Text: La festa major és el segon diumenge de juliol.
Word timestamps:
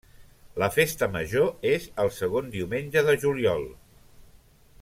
La 0.63 0.69
festa 0.77 1.09
major 1.17 1.69
és 1.73 1.87
el 2.05 2.11
segon 2.17 2.51
diumenge 2.57 3.07
de 3.11 3.19
juliol. 3.27 3.71